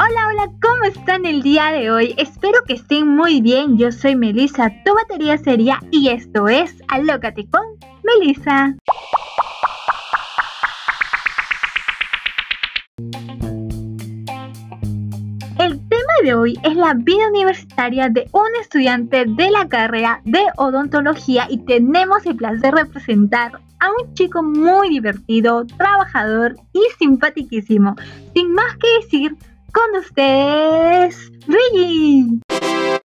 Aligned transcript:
Hola, 0.00 0.28
hola, 0.28 0.52
¿cómo 0.62 0.84
están 0.84 1.26
el 1.26 1.42
día 1.42 1.72
de 1.72 1.90
hoy? 1.90 2.14
Espero 2.16 2.58
que 2.66 2.74
estén 2.74 3.08
muy 3.08 3.40
bien. 3.40 3.76
Yo 3.78 3.92
soy 3.92 4.16
Melissa, 4.16 4.72
tu 4.84 4.94
batería 4.94 5.36
sería 5.38 5.80
y 5.90 6.08
esto 6.08 6.48
es 6.48 6.82
Alócate 6.88 7.46
con 7.50 7.62
Melissa. 8.04 8.76
Hoy 16.34 16.58
es 16.62 16.74
la 16.74 16.94
vida 16.94 17.28
universitaria 17.28 18.08
de 18.08 18.28
un 18.32 18.46
estudiante 18.60 19.24
de 19.26 19.50
la 19.50 19.68
carrera 19.68 20.20
de 20.24 20.40
odontología 20.56 21.46
y 21.48 21.58
tenemos 21.58 22.24
el 22.26 22.36
placer 22.36 22.74
de 22.74 22.86
presentar 22.86 23.52
a 23.80 23.90
un 23.90 24.14
chico 24.14 24.42
muy 24.42 24.88
divertido, 24.88 25.64
trabajador 25.76 26.56
y 26.72 26.80
simpaticísimo. 26.98 27.94
Sin 28.34 28.52
más 28.52 28.76
que 28.76 28.88
decir, 29.02 29.36
con 29.72 30.00
ustedes, 30.00 31.30
Luigi. 31.46 32.40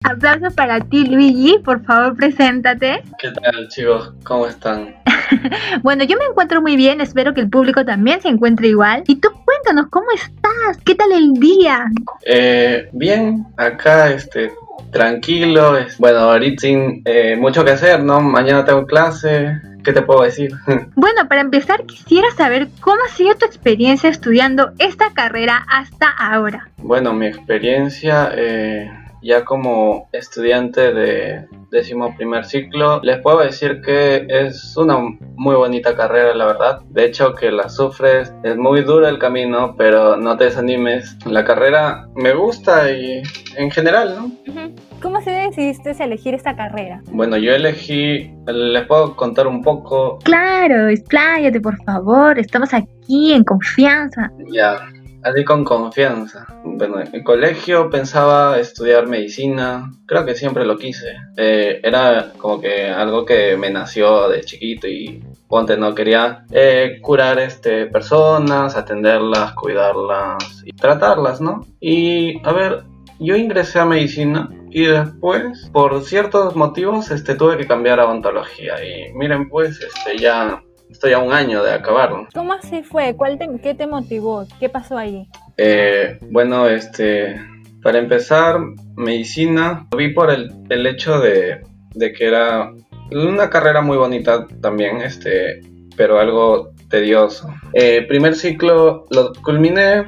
Aplauso 0.05 0.55
para 0.55 0.80
ti, 0.80 1.07
Luigi. 1.07 1.59
Por 1.65 1.85
favor, 1.85 2.16
preséntate. 2.16 3.02
¿Qué 3.19 3.30
tal, 3.30 3.69
chicos? 3.69 4.15
¿Cómo 4.24 4.46
están? 4.46 4.95
bueno, 5.82 6.05
yo 6.05 6.16
me 6.16 6.24
encuentro 6.24 6.60
muy 6.60 6.77
bien. 6.77 7.00
Espero 7.00 7.34
que 7.34 7.41
el 7.41 7.50
público 7.50 7.84
también 7.84 8.20
se 8.20 8.28
encuentre 8.28 8.68
igual. 8.68 9.05
Y 9.06 9.16
tú 9.16 9.28
cuéntanos, 9.45 9.87
¿cómo 9.91 10.06
estás? 10.14 10.78
¿Qué 10.84 10.95
tal 10.95 11.12
el 11.12 11.34
día? 11.34 11.87
Eh, 12.24 12.88
bien, 12.92 13.46
acá, 13.56 14.10
este, 14.10 14.52
tranquilo. 14.91 15.77
Bueno, 15.98 16.18
ahorita 16.18 16.60
sin 16.60 17.02
eh, 17.04 17.37
mucho 17.37 17.64
que 17.64 17.73
hacer, 17.73 18.02
¿no? 18.02 18.20
Mañana 18.20 18.64
tengo 18.64 18.87
clase. 18.87 19.60
¿Qué 19.84 19.92
te 19.92 20.02
puedo 20.02 20.23
decir? 20.23 20.51
bueno, 20.96 21.29
para 21.29 21.40
empezar 21.40 21.84
quisiera 21.87 22.30
saber 22.37 22.68
cómo 22.80 22.98
ha 23.06 23.09
sido 23.09 23.34
tu 23.37 23.46
experiencia 23.46 24.10
estudiando 24.10 24.73
esta 24.79 25.12
carrera 25.15 25.65
hasta 25.66 26.10
ahora. 26.10 26.68
Bueno, 26.79 27.13
mi 27.13 27.26
experiencia 27.26 28.30
eh, 28.35 28.90
ya 29.23 29.45
como 29.45 30.09
estudiante 30.13 30.93
de 30.93 31.47
décimo 31.71 32.15
primer 32.16 32.45
ciclo, 32.45 33.01
les 33.02 33.21
puedo 33.21 33.41
decir 33.41 33.80
que 33.83 34.27
es 34.29 34.77
una 34.77 34.99
muy 35.37 35.55
bonita 35.55 35.95
carrera, 35.95 36.35
la 36.35 36.47
verdad. 36.47 36.80
De 36.91 37.05
hecho, 37.05 37.35
que 37.35 37.51
la 37.51 37.69
sufres, 37.69 38.33
es 38.43 38.57
muy 38.57 38.83
duro 38.83 39.07
el 39.07 39.19
camino, 39.19 39.75
pero 39.77 40.16
no 40.16 40.37
te 40.37 40.45
desanimes. 40.45 41.16
La 41.27 41.45
carrera 41.45 42.09
me 42.15 42.33
gusta 42.35 42.91
y 42.91 43.23
en 43.57 43.71
general, 43.71 44.16
¿no? 44.16 44.73
¿Cómo 45.02 45.21
se 45.21 45.30
decidiste 45.30 45.93
elegir 46.03 46.35
esta 46.35 46.57
carrera? 46.57 47.03
Bueno, 47.10 47.37
yo 47.37 47.55
elegí, 47.55 48.32
les 48.47 48.87
puedo 48.87 49.15
contar 49.15 49.47
un 49.47 49.63
poco. 49.63 50.19
Claro, 50.25 50.88
expláyate 50.88 51.60
por 51.60 51.77
favor, 51.85 52.38
estamos 52.38 52.73
aquí 52.75 53.32
en 53.32 53.45
confianza. 53.45 54.30
Ya, 54.53 54.79
Así 55.23 55.45
con 55.45 55.65
confianza. 55.65 56.47
Bueno, 56.65 57.01
en 57.01 57.09
el 57.13 57.24
colegio 57.24 57.91
pensaba 57.91 58.59
estudiar 58.59 59.07
medicina, 59.07 59.93
creo 60.07 60.25
que 60.25 60.35
siempre 60.35 60.65
lo 60.65 60.77
quise. 60.77 61.16
Eh, 61.37 61.80
era 61.83 62.33
como 62.38 62.60
que 62.60 62.88
algo 62.88 63.25
que 63.25 63.57
me 63.57 63.71
nació 63.71 64.28
de 64.28 64.43
chiquito 64.43 64.87
y 64.87 65.22
ponte, 65.49 65.77
no 65.77 65.94
quería 65.94 66.44
eh, 66.53 66.99
curar 67.03 67.41
este, 67.41 67.87
personas, 67.87 68.77
atenderlas, 68.77 69.55
cuidarlas 69.55 70.62
y 70.65 70.72
tratarlas, 70.72 71.41
¿no? 71.41 71.66
Y 71.81 72.41
a 72.47 72.53
ver, 72.53 72.84
yo 73.19 73.37
ingresé 73.37 73.81
a 73.81 73.84
medicina 73.84 74.49
y 74.71 74.84
después, 74.84 75.69
por 75.72 76.03
ciertos 76.05 76.55
motivos, 76.55 77.10
este, 77.10 77.34
tuve 77.34 77.56
que 77.56 77.66
cambiar 77.66 77.99
a 77.99 78.06
odontología. 78.06 78.75
Y 78.84 79.12
miren, 79.15 79.49
pues, 79.49 79.81
este, 79.81 80.19
ya 80.19 80.62
estoy 80.91 81.12
a 81.12 81.19
un 81.19 81.33
año 81.33 81.62
de 81.62 81.72
acabarlo. 81.72 82.28
¿Cómo 82.34 82.53
así 82.53 82.83
fue? 82.83 83.15
¿Cuál 83.17 83.39
¿Qué 83.62 83.75
te 83.75 83.87
motivó? 83.87 84.47
¿Qué 84.61 84.69
pasó 84.69 84.99
ahí? 84.99 85.28
Eh, 85.56 86.19
bueno, 86.31 86.69
este, 86.69 87.41
para 87.83 87.99
empezar, 87.99 88.59
medicina, 88.97 89.87
lo 89.91 89.98
vi 89.98 90.12
por 90.12 90.31
el, 90.31 90.53
el 90.69 90.87
hecho 90.87 91.21
de, 91.21 91.62
de, 91.94 92.12
que 92.12 92.27
era 92.27 92.72
una 93.10 93.50
carrera 93.50 93.81
muy 93.82 93.97
bonita 93.97 94.47
también, 94.60 95.00
este, 95.00 95.60
pero 95.97 96.19
algo 96.19 96.72
tedioso. 96.88 97.48
Eh, 97.75 98.04
primer 98.09 98.34
ciclo 98.34 99.06
lo 99.10 99.32
culminé 99.43 100.04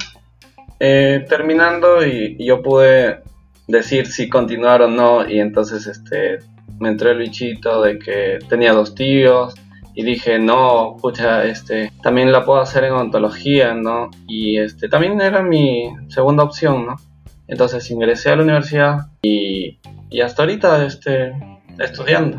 eh, 0.79 1.25
terminando 1.29 2.07
y, 2.07 2.37
y, 2.39 2.47
yo 2.47 2.63
pude 2.63 3.21
decir 3.67 4.07
si 4.07 4.29
continuar 4.29 4.83
o 4.83 4.89
no 4.89 5.29
y 5.29 5.39
entonces 5.39 5.87
este 5.87 6.39
me 6.81 6.89
entró 6.89 7.11
el 7.11 7.19
bichito 7.19 7.83
de 7.83 7.99
que 7.99 8.39
tenía 8.49 8.73
dos 8.73 8.95
tíos 8.95 9.55
y 9.95 10.03
dije, 10.03 10.39
no, 10.39 10.97
pucha, 11.01 11.45
este, 11.45 11.93
también 12.03 12.33
la 12.33 12.45
puedo 12.45 12.61
hacer 12.61 12.84
en 12.84 12.93
ontología, 12.93 13.75
¿no? 13.75 14.11
Y 14.27 14.59
este, 14.59 14.89
también 14.89 15.21
era 15.21 15.43
mi 15.43 15.93
segunda 16.09 16.45
opción, 16.45 16.87
¿no? 16.87 16.97
Entonces 17.49 17.91
ingresé 17.91 18.31
a 18.31 18.37
la 18.37 18.45
universidad 18.45 19.09
y, 19.23 19.78
y 20.09 20.21
hasta 20.21 20.43
ahorita, 20.43 20.84
este, 20.84 21.33
estudiando. 21.78 22.39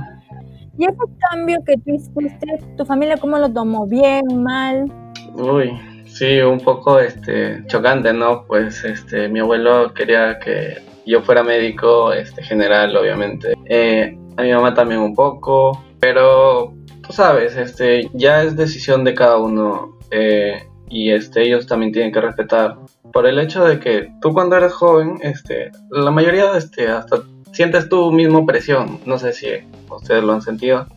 ¿Y 0.78 0.86
ese 0.86 0.98
cambio 1.30 1.58
que 1.66 1.76
tú 1.78 1.94
hiciste, 1.94 2.48
tu 2.78 2.86
familia 2.86 3.18
cómo 3.18 3.38
lo 3.38 3.52
tomó? 3.52 3.86
¿Bien, 3.88 4.26
mal? 4.42 4.86
Uy, 5.34 5.78
sí, 6.06 6.40
un 6.40 6.60
poco, 6.60 7.00
este, 7.00 7.64
chocante, 7.68 8.14
¿no? 8.14 8.46
Pues, 8.48 8.84
este, 8.86 9.28
mi 9.28 9.40
abuelo 9.40 9.94
quería 9.94 10.40
que 10.40 10.82
yo 11.06 11.22
fuera 11.22 11.44
médico, 11.44 12.14
este, 12.14 12.42
general, 12.44 12.96
obviamente. 12.96 13.54
Eh, 13.66 14.18
a 14.38 14.42
mi 14.42 14.54
mamá 14.54 14.74
también 14.74 15.02
un 15.02 15.14
poco, 15.14 15.84
pero 16.00 16.74
sabes, 17.12 17.56
este, 17.58 18.10
ya 18.14 18.44
es 18.44 18.56
decisión 18.56 19.04
de 19.04 19.14
cada 19.14 19.38
uno 19.38 19.98
eh, 20.12 20.68
y 20.90 21.12
este, 21.12 21.44
ellos 21.44 21.68
también 21.68 21.92
tienen 21.92 22.12
que 22.12 22.22
respetar. 22.22 22.78
Por 23.14 23.28
el 23.28 23.40
hecho 23.40 23.66
de 23.66 23.80
que 23.80 24.12
tú 24.22 24.34
cuando 24.34 24.56
eres 24.56 24.74
joven, 24.74 25.20
este, 25.22 25.72
la 25.90 26.12
mayoría, 26.12 26.56
este, 26.58 26.88
hasta 26.88 27.24
sientes 27.52 27.90
tú 27.90 28.12
mismo 28.12 28.46
presión. 28.46 29.00
No 29.06 29.18
sé 29.18 29.34
si 29.34 29.48
ustedes 29.90 30.24
lo 30.24 30.34
han 30.34 30.42
sentido, 30.42 30.88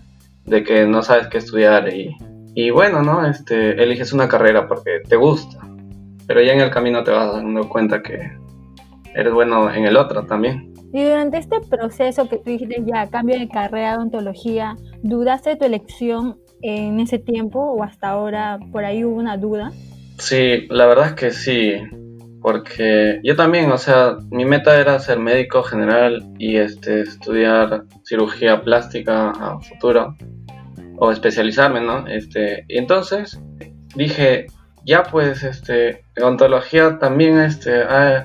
de 0.44 0.62
que 0.62 0.86
no 0.86 1.02
sabes 1.02 1.28
qué 1.28 1.38
estudiar 1.38 1.92
y, 1.92 2.16
y 2.54 2.70
bueno, 2.70 3.02
¿no? 3.02 3.26
Este, 3.26 3.82
eliges 3.82 4.12
una 4.12 4.28
carrera 4.28 4.68
porque 4.68 5.00
te 5.08 5.16
gusta, 5.16 5.58
pero 6.26 6.42
ya 6.42 6.52
en 6.52 6.60
el 6.60 6.70
camino 6.70 7.02
te 7.02 7.10
vas 7.10 7.32
dando 7.32 7.68
cuenta 7.68 8.02
que 8.02 8.32
eres 9.14 9.32
bueno 9.32 9.72
en 9.72 9.84
el 9.84 9.96
otro 9.96 10.24
también. 10.26 10.72
Y 10.92 11.02
durante 11.02 11.38
este 11.38 11.60
proceso 11.60 12.28
que 12.28 12.36
tú 12.36 12.50
dijiste 12.50 12.82
ya, 12.86 13.08
cambio 13.10 13.38
de 13.38 13.48
carrera 13.48 13.92
de 13.92 13.96
odontología, 13.96 14.76
¿dudaste 15.02 15.50
de 15.50 15.56
tu 15.56 15.64
elección 15.64 16.38
en 16.62 17.00
ese 17.00 17.18
tiempo 17.18 17.60
o 17.60 17.82
hasta 17.82 18.10
ahora 18.10 18.58
por 18.70 18.84
ahí 18.84 19.04
hubo 19.04 19.16
una 19.16 19.36
duda? 19.36 19.72
Sí, 20.18 20.66
la 20.70 20.86
verdad 20.86 21.08
es 21.08 21.12
que 21.14 21.30
sí, 21.32 21.74
porque 22.40 23.20
yo 23.24 23.36
también, 23.36 23.72
o 23.72 23.78
sea, 23.78 24.18
mi 24.30 24.44
meta 24.44 24.78
era 24.78 24.98
ser 24.98 25.18
médico 25.18 25.62
general 25.62 26.22
y 26.38 26.56
este, 26.56 27.00
estudiar 27.00 27.84
cirugía 28.04 28.62
plástica 28.62 29.30
a 29.30 29.58
futuro 29.60 30.14
o 30.98 31.10
especializarme, 31.10 31.80
¿no? 31.80 32.06
Este, 32.06 32.64
y 32.68 32.78
entonces 32.78 33.40
dije, 33.96 34.46
ya 34.84 35.02
pues, 35.02 35.42
este, 35.42 36.04
odontología 36.16 36.98
también, 36.98 37.40
este, 37.40 37.82
hay, 37.82 38.24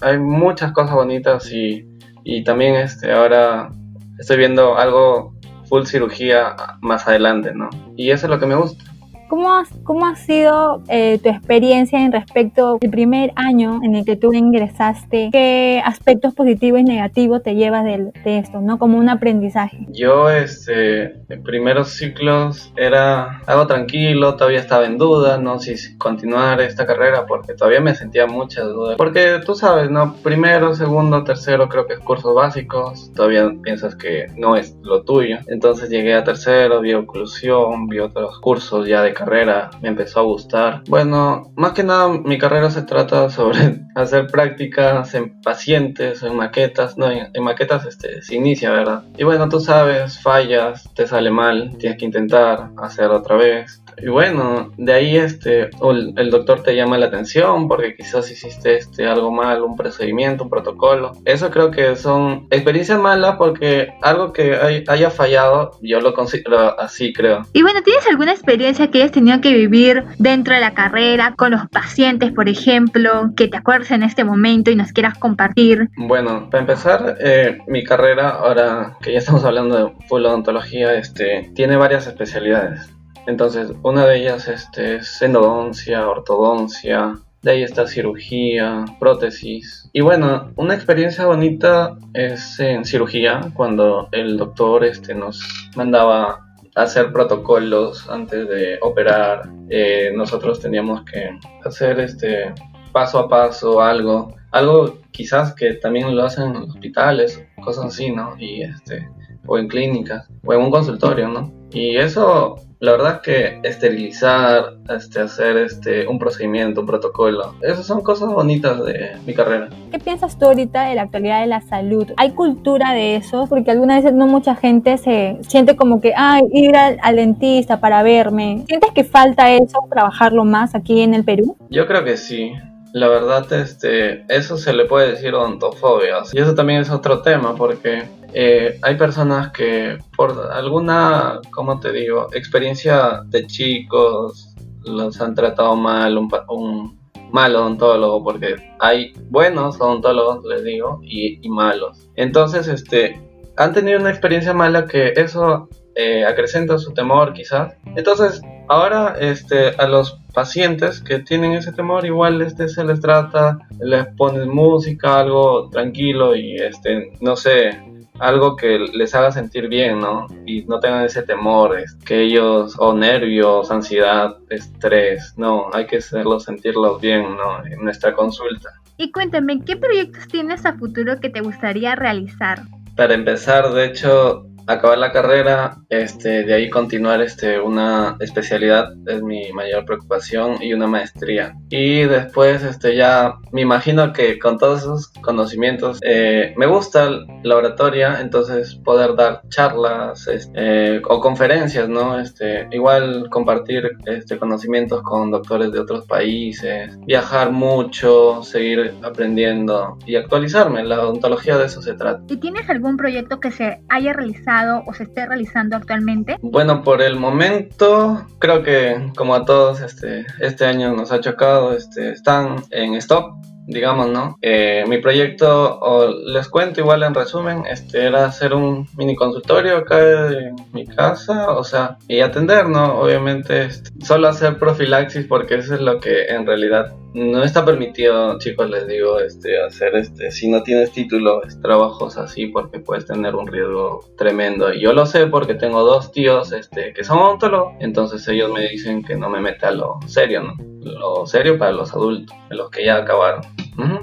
hay 0.00 0.18
muchas 0.18 0.72
cosas 0.72 0.94
bonitas 0.94 1.50
y 1.52 1.88
y 2.30 2.44
también 2.44 2.74
este, 2.74 3.10
ahora 3.10 3.70
estoy 4.18 4.36
viendo 4.36 4.76
algo 4.76 5.34
full 5.64 5.86
cirugía 5.86 6.54
más 6.82 7.08
adelante, 7.08 7.54
¿no? 7.54 7.70
Y 7.96 8.10
eso 8.10 8.26
es 8.26 8.30
lo 8.30 8.38
que 8.38 8.44
me 8.44 8.54
gusta. 8.54 8.84
¿Cómo, 9.28 9.62
¿Cómo 9.84 10.06
ha 10.06 10.16
sido 10.16 10.82
eh, 10.88 11.18
tu 11.22 11.28
experiencia 11.28 12.00
en 12.00 12.12
respecto 12.12 12.78
al 12.82 12.90
primer 12.90 13.32
año 13.36 13.80
en 13.82 13.94
el 13.94 14.04
que 14.04 14.16
tú 14.16 14.32
ingresaste? 14.32 15.30
¿Qué 15.32 15.82
aspectos 15.84 16.34
positivos 16.34 16.80
y 16.80 16.84
negativos 16.84 17.42
te 17.42 17.54
llevas 17.54 17.84
de, 17.84 18.10
de 18.24 18.38
esto, 18.38 18.60
no? 18.60 18.78
Como 18.78 18.98
un 18.98 19.08
aprendizaje. 19.08 19.86
Yo, 19.90 20.30
este, 20.30 21.16
en 21.28 21.42
primeros 21.42 21.90
ciclos 21.90 22.72
era 22.76 23.40
algo 23.46 23.66
tranquilo, 23.66 24.36
todavía 24.36 24.60
estaba 24.60 24.86
en 24.86 24.98
duda, 24.98 25.38
no 25.38 25.58
si 25.58 25.98
continuar 25.98 26.60
esta 26.60 26.86
carrera 26.86 27.26
porque 27.26 27.54
todavía 27.54 27.80
me 27.80 27.94
sentía 27.94 28.26
muchas 28.26 28.64
dudas. 28.64 28.96
Porque 28.96 29.40
tú 29.44 29.54
sabes, 29.54 29.90
¿no? 29.90 30.14
Primero, 30.22 30.74
segundo, 30.74 31.24
tercero, 31.24 31.68
creo 31.68 31.86
que 31.86 31.94
es 31.94 32.00
cursos 32.00 32.34
básicos, 32.34 33.12
todavía 33.14 33.50
piensas 33.62 33.94
que 33.94 34.26
no 34.36 34.56
es 34.56 34.76
lo 34.82 35.02
tuyo. 35.02 35.38
Entonces 35.48 35.90
llegué 35.90 36.14
a 36.14 36.24
tercero, 36.24 36.80
vi 36.80 36.94
oclusión, 36.94 37.88
vi 37.88 37.98
otros 37.98 38.38
cursos 38.40 38.86
ya 38.86 39.02
de 39.02 39.14
carrera 39.18 39.70
me 39.82 39.88
empezó 39.88 40.20
a 40.20 40.22
gustar. 40.22 40.82
Bueno, 40.88 41.52
más 41.56 41.72
que 41.72 41.82
nada 41.82 42.08
mi 42.08 42.38
carrera 42.38 42.70
se 42.70 42.82
trata 42.82 43.28
sobre 43.30 43.80
hacer 43.94 44.28
prácticas 44.28 45.12
en 45.14 45.40
pacientes, 45.42 46.22
en 46.22 46.36
maquetas, 46.36 46.96
no, 46.96 47.10
en, 47.10 47.42
maquetas 47.42 47.84
este, 47.86 48.22
se 48.22 48.36
inicia, 48.36 48.70
¿verdad? 48.70 49.02
Y 49.16 49.24
bueno, 49.24 49.48
tú 49.48 49.60
sabes, 49.60 50.20
fallas, 50.20 50.88
te 50.94 51.06
sale 51.06 51.30
mal, 51.30 51.76
tienes 51.78 51.98
que 51.98 52.04
intentar 52.04 52.70
hacer 52.76 53.10
otra 53.10 53.36
vez. 53.36 53.82
Y 54.00 54.08
bueno, 54.08 54.72
de 54.76 54.92
ahí 54.92 55.16
este, 55.16 55.70
el, 56.16 56.30
doctor 56.30 56.62
te 56.62 56.74
llama 56.74 56.98
la 56.98 57.06
atención 57.06 57.68
porque 57.68 57.94
quizás 57.96 58.30
hiciste 58.30 58.76
este, 58.76 59.06
algo 59.06 59.32
mal, 59.32 59.62
un 59.62 59.76
procedimiento, 59.76 60.44
un 60.44 60.50
protocolo. 60.50 61.12
Eso 61.24 61.50
creo 61.50 61.70
que 61.70 61.96
son 61.96 62.46
experiencias 62.50 63.00
malas 63.00 63.36
porque 63.36 63.94
algo 64.02 64.32
que 64.32 64.58
haya 64.86 65.10
fallado, 65.10 65.78
yo 65.82 66.00
lo 66.00 66.14
considero 66.14 66.78
así, 66.78 67.12
creo. 67.12 67.42
Y 67.52 67.62
bueno, 67.62 67.82
¿tienes 67.82 68.06
alguna 68.06 68.32
experiencia 68.32 68.90
que 68.90 68.98
hayas 68.98 69.12
tenido 69.12 69.40
que 69.40 69.52
vivir 69.52 70.04
dentro 70.18 70.54
de 70.54 70.60
la 70.60 70.74
carrera 70.74 71.34
con 71.36 71.50
los 71.52 71.68
pacientes, 71.68 72.32
por 72.32 72.48
ejemplo, 72.48 73.30
que 73.36 73.48
te 73.48 73.56
acuerdes 73.56 73.90
en 73.90 74.02
este 74.02 74.24
momento 74.24 74.70
y 74.70 74.76
nos 74.76 74.92
quieras 74.92 75.18
compartir? 75.18 75.88
Bueno, 75.96 76.48
para 76.50 76.60
empezar, 76.60 77.16
eh, 77.20 77.58
mi 77.66 77.84
carrera, 77.84 78.30
ahora 78.30 78.96
que 79.00 79.12
ya 79.12 79.18
estamos 79.18 79.44
hablando 79.44 79.76
de 79.76 79.92
full 80.08 80.24
odontología, 80.24 80.94
este, 80.94 81.50
tiene 81.54 81.76
varias 81.76 82.06
especialidades. 82.06 82.97
Entonces, 83.28 83.70
una 83.82 84.06
de 84.06 84.22
ellas 84.22 84.48
este, 84.48 84.96
es 84.96 85.20
endodoncia, 85.20 86.08
ortodoncia, 86.08 87.12
de 87.42 87.50
ahí 87.50 87.62
está 87.62 87.86
cirugía, 87.86 88.86
prótesis. 88.98 89.90
Y 89.92 90.00
bueno, 90.00 90.50
una 90.56 90.74
experiencia 90.74 91.26
bonita 91.26 91.98
es 92.14 92.58
en 92.58 92.86
cirugía, 92.86 93.52
cuando 93.52 94.08
el 94.12 94.38
doctor 94.38 94.82
este, 94.82 95.14
nos 95.14 95.46
mandaba 95.76 96.46
hacer 96.74 97.12
protocolos 97.12 98.08
antes 98.08 98.48
de 98.48 98.78
operar. 98.80 99.50
Eh, 99.68 100.10
nosotros 100.16 100.58
teníamos 100.58 101.04
que 101.04 101.38
hacer 101.66 102.00
este 102.00 102.54
paso 102.92 103.18
a 103.18 103.28
paso 103.28 103.82
algo, 103.82 104.34
algo 104.52 105.00
quizás 105.10 105.54
que 105.54 105.74
también 105.74 106.16
lo 106.16 106.24
hacen 106.24 106.56
en 106.56 106.62
hospitales, 106.62 107.44
cosas 107.62 107.84
así, 107.84 108.10
¿no? 108.10 108.38
Y 108.38 108.62
este, 108.62 109.06
o 109.46 109.58
en 109.58 109.68
clínicas, 109.68 110.30
o 110.46 110.54
en 110.54 110.60
un 110.60 110.70
consultorio, 110.70 111.28
¿no? 111.28 111.52
Y 111.70 111.98
eso 111.98 112.56
la 112.80 112.92
verdad 112.92 113.20
que 113.22 113.60
esterilizar, 113.64 114.76
este, 114.88 115.20
hacer 115.20 115.56
este, 115.56 116.06
un 116.06 116.18
procedimiento, 116.18 116.82
un 116.82 116.86
protocolo, 116.86 117.54
esas 117.62 117.86
son 117.86 118.02
cosas 118.02 118.28
bonitas 118.28 118.84
de 118.84 119.16
mi 119.26 119.34
carrera. 119.34 119.68
¿Qué 119.90 119.98
piensas 119.98 120.38
tú 120.38 120.46
ahorita 120.46 120.88
de 120.88 120.94
la 120.94 121.02
actualidad 121.02 121.40
de 121.40 121.48
la 121.48 121.60
salud? 121.60 122.06
¿Hay 122.16 122.32
cultura 122.32 122.92
de 122.92 123.16
eso? 123.16 123.46
Porque 123.48 123.70
algunas 123.70 124.04
veces 124.04 124.16
no 124.16 124.26
mucha 124.26 124.54
gente 124.54 124.96
se 124.98 125.38
siente 125.42 125.76
como 125.76 126.00
que, 126.00 126.12
ay, 126.16 126.42
ir 126.52 126.76
al, 126.76 126.98
al 127.02 127.16
dentista 127.16 127.80
para 127.80 128.02
verme. 128.02 128.64
¿Sientes 128.68 128.92
que 128.92 129.04
falta 129.04 129.52
eso, 129.52 129.78
trabajarlo 129.90 130.44
más 130.44 130.74
aquí 130.74 131.00
en 131.00 131.14
el 131.14 131.24
Perú? 131.24 131.56
Yo 131.70 131.86
creo 131.86 132.04
que 132.04 132.16
sí. 132.16 132.52
La 132.92 133.08
verdad, 133.08 133.52
este, 133.52 134.24
eso 134.28 134.56
se 134.56 134.72
le 134.72 134.86
puede 134.86 135.12
decir 135.12 135.34
odontofobia. 135.34 136.18
Y 136.32 136.40
eso 136.40 136.54
también 136.54 136.80
es 136.80 136.90
otro 136.90 137.22
tema, 137.22 137.54
porque 137.54 138.08
eh, 138.32 138.78
hay 138.82 138.96
personas 138.96 139.52
que 139.52 139.98
por 140.16 140.50
alguna, 140.52 141.40
como 141.50 141.80
te 141.80 141.92
digo, 141.92 142.28
experiencia 142.32 143.22
de 143.26 143.46
chicos, 143.46 144.54
los 144.84 145.20
han 145.20 145.34
tratado 145.34 145.76
mal, 145.76 146.16
un, 146.16 146.30
un 146.48 146.98
mal 147.30 147.54
odontólogo, 147.56 148.24
porque 148.24 148.56
hay 148.80 149.12
buenos 149.28 149.80
odontólogos, 149.80 150.44
les 150.44 150.64
digo, 150.64 151.00
y, 151.02 151.44
y, 151.46 151.48
malos. 151.48 152.08
Entonces, 152.16 152.68
este, 152.68 153.20
han 153.56 153.74
tenido 153.74 153.98
una 154.00 154.10
experiencia 154.10 154.54
mala 154.54 154.86
que 154.86 155.12
eso 155.16 155.68
eh, 156.00 156.24
acrecenta 156.24 156.78
su 156.78 156.94
temor, 156.94 157.32
quizás. 157.32 157.74
Entonces, 157.96 158.40
ahora, 158.68 159.16
este, 159.18 159.70
a 159.78 159.88
los 159.88 160.20
pacientes 160.32 161.00
que 161.00 161.18
tienen 161.18 161.54
ese 161.54 161.72
temor, 161.72 162.06
igual 162.06 162.40
este 162.40 162.68
se 162.68 162.84
les 162.84 163.00
trata, 163.00 163.58
les 163.80 164.06
pones 164.16 164.46
música, 164.46 165.18
algo 165.18 165.68
tranquilo 165.70 166.36
y 166.36 166.54
este, 166.54 167.10
no 167.20 167.34
sé, 167.34 167.82
algo 168.20 168.54
que 168.54 168.78
les 168.78 169.12
haga 169.16 169.32
sentir 169.32 169.66
bien, 169.66 169.98
¿no? 169.98 170.28
Y 170.46 170.62
no 170.66 170.78
tengan 170.78 171.04
ese 171.04 171.22
temor, 171.22 171.76
que 172.04 172.22
ellos, 172.22 172.76
o 172.78 172.94
nervios, 172.94 173.68
ansiedad, 173.72 174.36
estrés, 174.50 175.34
no, 175.36 175.66
hay 175.72 175.86
que 175.86 175.96
hacerlos 175.96 176.44
sentirlos 176.44 177.00
bien, 177.00 177.22
¿no? 177.36 177.66
En 177.66 177.82
nuestra 177.82 178.14
consulta. 178.14 178.70
Y 178.98 179.10
cuéntame, 179.10 179.64
¿qué 179.64 179.76
proyectos 179.76 180.28
tienes 180.28 180.64
a 180.64 180.74
futuro 180.74 181.18
que 181.18 181.28
te 181.28 181.40
gustaría 181.40 181.96
realizar? 181.96 182.60
Para 182.94 183.14
empezar, 183.14 183.72
de 183.72 183.86
hecho, 183.86 184.48
acabar 184.68 184.98
la 184.98 185.12
carrera, 185.12 185.78
este, 185.88 186.44
de 186.44 186.54
ahí 186.54 186.68
continuar 186.68 187.22
este, 187.22 187.58
una 187.58 188.16
especialidad 188.20 188.92
es 189.06 189.22
mi 189.22 189.50
mayor 189.52 189.84
preocupación 189.86 190.62
y 190.62 190.74
una 190.74 190.86
maestría. 190.86 191.54
Y 191.70 192.02
después 192.02 192.62
este, 192.62 192.94
ya 192.94 193.34
me 193.50 193.62
imagino 193.62 194.12
que 194.12 194.38
con 194.38 194.58
todos 194.58 194.82
esos 194.82 195.08
conocimientos 195.22 195.98
eh, 196.02 196.54
me 196.56 196.66
gusta 196.66 197.08
la 197.42 197.56
oratoria, 197.56 198.20
entonces 198.20 198.74
poder 198.84 199.16
dar 199.16 199.40
charlas 199.48 200.28
este, 200.28 200.98
o 201.08 201.20
conferencias, 201.20 201.88
¿no? 201.88 202.18
Este, 202.18 202.68
igual 202.70 203.28
compartir 203.30 203.90
este, 204.04 204.38
conocimientos 204.38 205.02
con 205.02 205.30
doctores 205.30 205.72
de 205.72 205.80
otros 205.80 206.06
países, 206.06 206.98
viajar 207.06 207.52
mucho, 207.52 208.42
seguir 208.42 208.94
aprendiendo 209.02 209.96
y 210.04 210.16
actualizarme. 210.16 210.84
La 210.84 211.00
odontología 211.00 211.56
de 211.56 211.66
eso 211.66 211.80
se 211.80 211.94
trata. 211.94 212.22
¿Y 212.28 212.36
tienes 212.36 212.68
algún 212.68 212.96
proyecto 212.96 213.40
que 213.40 213.50
se 213.50 213.80
haya 213.88 214.12
realizado? 214.12 214.57
O 214.86 214.92
se 214.92 215.04
esté 215.04 215.26
realizando 215.26 215.76
actualmente? 215.76 216.36
Bueno, 216.42 216.82
por 216.82 217.02
el 217.02 217.16
momento 217.16 218.26
creo 218.38 218.62
que 218.62 219.10
como 219.16 219.34
a 219.34 219.44
todos 219.44 219.80
este, 219.80 220.26
este 220.40 220.66
año 220.66 220.92
nos 220.94 221.12
ha 221.12 221.20
chocado, 221.20 221.72
este, 221.72 222.10
están 222.10 222.56
en 222.70 222.94
stop 222.94 223.34
digamos, 223.68 224.08
¿no? 224.08 224.38
Eh, 224.40 224.84
mi 224.88 224.96
proyecto, 224.98 225.78
o 225.80 226.08
les 226.08 226.48
cuento 226.48 226.80
igual 226.80 227.02
en 227.02 227.14
resumen, 227.14 227.64
este 227.70 228.06
era 228.06 228.24
hacer 228.24 228.54
un 228.54 228.88
mini 228.96 229.14
consultorio 229.14 229.76
acá 229.76 230.32
en 230.32 230.56
mi 230.72 230.86
casa, 230.86 231.50
o 231.50 231.62
sea, 231.62 231.98
y 232.08 232.20
atender, 232.20 232.66
¿no? 232.68 232.98
Obviamente, 232.98 233.66
este, 233.66 233.90
solo 234.02 234.28
hacer 234.28 234.58
profilaxis 234.58 235.26
porque 235.26 235.56
eso 235.56 235.74
es 235.74 235.82
lo 235.82 236.00
que 236.00 236.28
en 236.28 236.46
realidad 236.46 236.94
no 237.14 237.42
está 237.42 237.64
permitido, 237.64 238.38
chicos, 238.38 238.68
les 238.70 238.86
digo, 238.86 239.18
este, 239.20 239.62
hacer 239.62 239.96
este, 239.96 240.30
si 240.30 240.48
no 240.48 240.62
tienes 240.62 240.92
título, 240.92 241.40
trabajos 241.62 242.16
así 242.18 242.46
porque 242.46 242.78
puedes 242.78 243.06
tener 243.06 243.34
un 243.34 243.46
riesgo 243.46 244.04
tremendo. 244.16 244.72
Y 244.72 244.82
yo 244.82 244.92
lo 244.92 245.06
sé 245.06 245.26
porque 245.26 245.54
tengo 245.54 245.82
dos 245.82 246.12
tíos, 246.12 246.52
este, 246.52 246.92
que 246.92 247.04
son 247.04 247.18
odontólogos, 247.18 247.74
entonces 247.80 248.26
ellos 248.28 248.52
me 248.52 248.68
dicen 248.68 249.02
que 249.02 249.16
no 249.16 249.28
me 249.28 249.40
meta 249.40 249.70
lo 249.70 249.98
serio, 250.06 250.42
¿no? 250.42 250.54
Lo 250.80 251.26
serio 251.26 251.58
para 251.58 251.72
los 251.72 251.92
adultos, 251.92 252.36
los 252.50 252.70
que 252.70 252.84
ya 252.84 252.96
acabaron. 252.96 253.42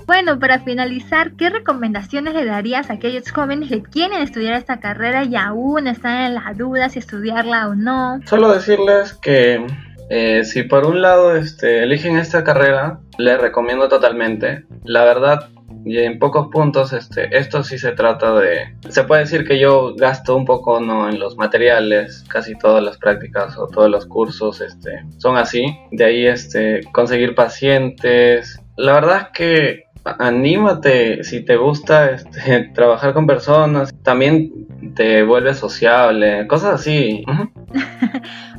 Bueno, 0.05 0.39
para 0.39 0.59
finalizar, 0.59 1.33
¿qué 1.33 1.49
recomendaciones 1.49 2.33
le 2.33 2.45
darías 2.45 2.89
a 2.89 2.93
aquellos 2.93 3.29
jóvenes 3.29 3.69
que 3.69 3.83
quieren 3.83 4.21
estudiar 4.21 4.53
esta 4.53 4.79
carrera 4.79 5.25
y 5.25 5.35
aún 5.35 5.87
están 5.87 6.21
en 6.21 6.35
la 6.35 6.53
duda 6.55 6.87
si 6.89 6.99
estudiarla 6.99 7.67
o 7.67 7.75
no? 7.75 8.21
Solo 8.25 8.53
decirles 8.53 9.13
que 9.13 9.65
eh, 10.09 10.43
si 10.43 10.63
por 10.63 10.85
un 10.85 11.01
lado 11.01 11.35
este, 11.35 11.83
eligen 11.83 12.17
esta 12.17 12.43
carrera, 12.43 12.99
les 13.17 13.39
recomiendo 13.39 13.89
totalmente. 13.89 14.65
La 14.83 15.03
verdad, 15.03 15.49
y 15.85 15.99
en 15.99 16.17
pocos 16.17 16.47
puntos, 16.51 16.93
este, 16.93 17.35
esto 17.37 17.63
sí 17.63 17.77
se 17.77 17.91
trata 17.91 18.33
de... 18.39 18.75
Se 18.89 19.03
puede 19.03 19.21
decir 19.21 19.45
que 19.45 19.59
yo 19.59 19.93
gasto 19.95 20.35
un 20.35 20.45
poco 20.45 20.79
¿no? 20.79 21.07
en 21.09 21.19
los 21.19 21.37
materiales, 21.37 22.23
casi 22.27 22.57
todas 22.57 22.83
las 22.83 22.97
prácticas 22.97 23.57
o 23.57 23.67
todos 23.67 23.89
los 23.89 24.05
cursos 24.07 24.61
este, 24.61 25.05
son 25.17 25.37
así. 25.37 25.77
De 25.91 26.05
ahí 26.05 26.25
este, 26.25 26.81
conseguir 26.91 27.35
pacientes. 27.35 28.59
La 28.77 28.93
verdad 28.93 29.21
es 29.21 29.27
que 29.37 29.83
anímate, 30.03 31.23
si 31.23 31.43
te 31.43 31.55
gusta 31.55 32.11
este, 32.11 32.71
trabajar 32.73 33.13
con 33.13 33.27
personas, 33.27 33.93
también 34.03 34.67
te 34.95 35.23
vuelves 35.23 35.57
sociable, 35.57 36.47
cosas 36.47 36.75
así. 36.75 37.23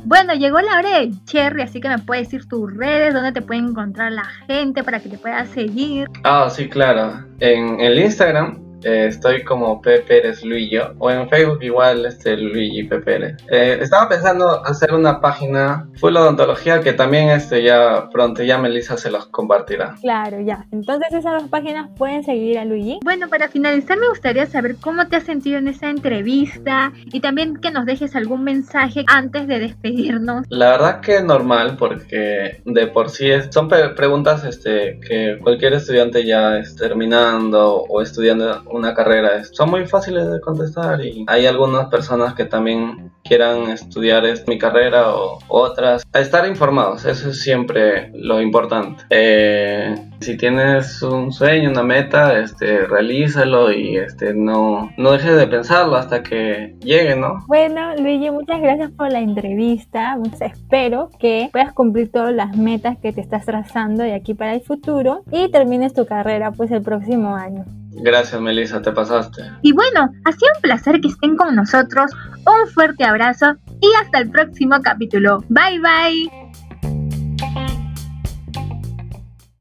Bueno, 0.07 0.33
llegó 0.33 0.61
la 0.61 0.77
hora 0.77 0.99
de 0.99 1.11
Cherry, 1.25 1.63
así 1.63 1.81
que 1.81 1.89
me 1.89 1.99
puedes 1.99 2.27
decir 2.27 2.47
tus 2.47 2.73
redes, 2.73 3.13
dónde 3.13 3.33
te 3.33 3.41
puede 3.41 3.59
encontrar 3.59 4.13
la 4.13 4.23
gente 4.47 4.81
para 4.81 5.01
que 5.01 5.09
te 5.09 5.17
pueda 5.17 5.45
seguir. 5.47 6.07
Ah, 6.23 6.49
sí, 6.49 6.69
claro. 6.69 7.25
En 7.41 7.81
el 7.81 7.99
Instagram 7.99 8.66
eh, 8.83 9.07
estoy 9.07 9.43
como 9.43 9.81
P. 9.81 9.99
Pérez 9.99 10.43
Luillo, 10.43 10.93
o 10.99 11.09
en 11.09 11.29
Facebook 11.29 11.59
igual 11.61 12.05
este 12.05 12.37
Luigi 12.37 12.83
P. 12.83 12.99
Pérez. 12.99 13.37
Eh, 13.49 13.79
estaba 13.81 14.09
pensando 14.09 14.63
hacer 14.65 14.93
una 14.93 15.19
página 15.19 15.87
full 15.95 16.15
odontología 16.15 16.81
que 16.81 16.93
también 16.93 17.29
este 17.29 17.63
ya 17.63 18.09
pronto 18.11 18.43
ya 18.43 18.57
Melissa 18.57 18.97
se 18.97 19.11
los 19.11 19.27
compartirá. 19.27 19.95
Claro, 20.01 20.39
ya. 20.41 20.65
Entonces 20.71 21.13
esas 21.13 21.41
dos 21.41 21.49
páginas 21.49 21.89
pueden 21.97 22.23
seguir 22.23 22.59
a 22.59 22.65
Luigi. 22.65 22.99
Bueno, 23.03 23.27
para 23.29 23.47
finalizar 23.47 23.97
me 23.97 24.09
gustaría 24.09 24.45
saber 24.45 24.75
cómo 24.79 25.07
te 25.07 25.17
has 25.17 25.23
sentido 25.23 25.57
en 25.57 25.67
esa 25.67 25.89
entrevista 25.89 26.91
y 27.05 27.19
también 27.19 27.57
que 27.57 27.71
nos 27.71 27.85
dejes 27.85 28.15
algún 28.15 28.43
mensaje 28.43 29.03
antes 29.07 29.47
de 29.47 29.59
despedirnos. 29.59 30.45
La 30.49 30.71
verdad 30.71 31.01
que 31.01 31.21
normal 31.21 31.77
porque 31.77 32.61
de 32.65 32.87
por 32.87 33.09
sí 33.09 33.29
son 33.49 33.67
preguntas 33.67 34.43
este 34.43 34.99
que 34.99 35.39
cualquier 35.41 35.73
estudiante 35.73 36.25
ya 36.25 36.57
es 36.57 36.75
terminando 36.75 37.83
o 37.83 38.01
estudiando 38.01 38.63
una 38.71 38.93
carrera? 38.93 39.43
Son 39.45 39.69
muy 39.69 39.85
fáciles 39.87 40.31
de 40.31 40.41
contestar 40.41 41.03
y 41.03 41.25
hay 41.27 41.45
algunas 41.45 41.87
personas 41.87 42.33
que 42.33 42.45
también 42.45 43.11
quieran 43.23 43.69
estudiar 43.69 44.23
mi 44.47 44.57
carrera 44.57 45.15
o 45.15 45.39
otras. 45.47 46.03
Estar 46.13 46.47
informados, 46.47 47.05
eso 47.05 47.29
es 47.29 47.41
siempre 47.41 48.11
lo 48.13 48.41
importante. 48.41 49.03
Eh, 49.09 49.95
si 50.19 50.37
tienes 50.37 51.01
un 51.01 51.31
sueño, 51.31 51.69
una 51.69 51.83
meta, 51.83 52.39
este, 52.39 52.85
realízalo 52.85 53.71
y 53.71 53.97
este, 53.97 54.33
no, 54.33 54.91
no 54.97 55.11
dejes 55.11 55.37
de 55.37 55.47
pensarlo 55.47 55.95
hasta 55.95 56.23
que 56.23 56.75
llegue, 56.79 57.15
¿no? 57.15 57.45
Bueno, 57.47 57.95
Luigi, 57.97 58.31
muchas 58.31 58.61
gracias 58.61 58.91
por 58.91 59.11
la 59.11 59.19
entrevista. 59.19 60.17
espero 60.39 61.09
que 61.19 61.49
puedas 61.51 61.73
cumplir 61.73 62.11
todas 62.11 62.33
las 62.33 62.55
metas 62.57 62.97
que 62.97 63.13
te 63.13 63.21
estás 63.21 63.45
trazando 63.45 64.03
de 64.03 64.13
aquí 64.13 64.33
para 64.33 64.53
el 64.53 64.61
futuro 64.61 65.23
y 65.31 65.49
termines 65.49 65.93
tu 65.93 66.05
carrera 66.05 66.51
pues 66.51 66.71
el 66.71 66.81
próximo 66.81 67.35
año. 67.35 67.65
Gracias, 67.97 68.39
Melissa, 68.39 68.81
te 68.81 68.91
pasaste. 68.91 69.41
Y 69.61 69.71
bueno, 69.71 70.11
ha 70.25 70.31
sido 70.31 70.51
un 70.55 70.61
placer 70.61 71.01
que 71.01 71.07
estén 71.07 71.35
con 71.35 71.55
nosotros. 71.55 72.11
Un 72.45 72.69
fuerte 72.71 73.03
abrazo 73.03 73.55
y 73.81 73.87
hasta 74.01 74.19
el 74.19 74.29
próximo 74.29 74.77
capítulo. 74.81 75.43
Bye 75.49 75.79
bye. 75.79 76.66